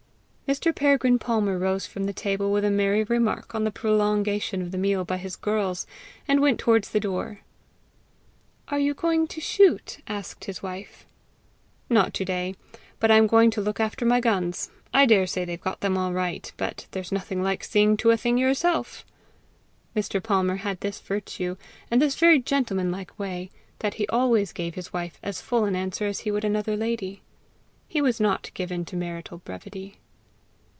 Mr. 0.59 0.75
Peregrine 0.75 1.17
Palmer 1.17 1.57
rose 1.57 1.87
from 1.87 2.07
the 2.07 2.11
table 2.11 2.51
with 2.51 2.65
a 2.65 2.69
merry 2.69 3.05
remark 3.05 3.55
on 3.55 3.63
the 3.63 3.71
prolongation 3.71 4.61
of 4.61 4.71
the 4.71 4.77
meal 4.77 5.05
by 5.05 5.15
his 5.15 5.37
girls, 5.37 5.87
and 6.27 6.41
went 6.41 6.59
towards 6.59 6.89
the 6.89 6.99
door. 6.99 7.39
"Are 8.67 8.77
you 8.77 8.93
going 8.93 9.27
to 9.27 9.39
shoot?" 9.39 9.99
asked 10.07 10.43
his 10.43 10.61
wife. 10.61 11.05
"Not 11.89 12.13
to 12.15 12.25
day. 12.25 12.55
But 12.99 13.09
I 13.11 13.15
am 13.15 13.27
going 13.27 13.49
to 13.51 13.61
look 13.61 13.79
after 13.79 14.03
my 14.05 14.19
guns. 14.19 14.69
I 14.93 15.05
daresay 15.05 15.45
they've 15.45 15.61
got 15.61 15.79
them 15.79 15.95
all 15.97 16.11
right, 16.11 16.51
but 16.57 16.85
there's 16.91 17.13
nothing 17.13 17.41
like 17.41 17.63
seeing 17.63 17.95
to 17.95 18.11
a 18.11 18.17
thing 18.17 18.37
yourself!" 18.37 19.05
Mr. 19.95 20.21
Palmer 20.21 20.57
had 20.57 20.81
this 20.81 20.99
virtue, 20.99 21.55
and 21.89 22.01
this 22.01 22.15
very 22.17 22.39
gentlemanlike 22.39 23.17
way 23.17 23.49
that 23.79 23.93
he 23.93 24.07
always 24.09 24.51
gave 24.51 24.75
his 24.75 24.91
wife 24.91 25.17
as 25.23 25.39
full 25.39 25.63
an 25.63 25.77
answer 25.77 26.07
as 26.07 26.19
he 26.21 26.29
would 26.29 26.43
another 26.43 26.75
lady. 26.75 27.21
He 27.87 28.01
was 28.01 28.19
not 28.19 28.51
given 28.53 28.83
to 28.83 28.97
marital 28.97 29.37
brevity. 29.37 29.95